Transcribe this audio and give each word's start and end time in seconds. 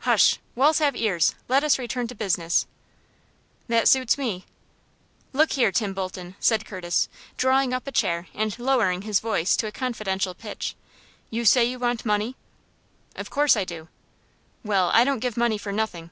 "Hush! 0.00 0.38
Walls 0.54 0.78
have 0.80 0.94
ears. 0.94 1.34
Let 1.48 1.64
us 1.64 1.78
return 1.78 2.06
to 2.08 2.14
business." 2.14 2.66
"That 3.66 3.88
suits 3.88 4.18
me." 4.18 4.44
"Look 5.32 5.52
here, 5.52 5.72
Tim 5.72 5.94
Bolton," 5.94 6.36
said 6.38 6.66
Curtis, 6.66 7.08
drawing 7.38 7.72
up 7.72 7.86
a 7.86 7.90
chair, 7.90 8.26
and 8.34 8.58
lowering 8.58 9.00
his 9.08 9.20
voice 9.20 9.56
to 9.56 9.66
a 9.66 9.72
confidential 9.72 10.34
pitch, 10.34 10.76
"you 11.30 11.46
say 11.46 11.64
you 11.64 11.78
want 11.78 12.04
money?" 12.04 12.36
"Of 13.16 13.30
course 13.30 13.56
I 13.56 13.64
do." 13.64 13.88
"Well, 14.62 14.90
I 14.92 15.02
don't 15.02 15.20
give 15.20 15.38
money 15.38 15.56
for 15.56 15.72
nothing." 15.72 16.10